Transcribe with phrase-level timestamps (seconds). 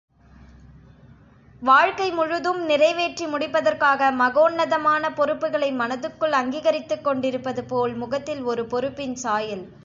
[1.61, 9.63] வாழ்க்கை முழுதும் நிறைவேற்றி முடிப்பதற்காக மகோன்னதமான பொறுப்புக்களை மனத்துக்குள் அங்கீகரித்துக் கொண்டிருப்பதுபோல் முகத்தில் ஒரு பொறுப்பின் சாயல்.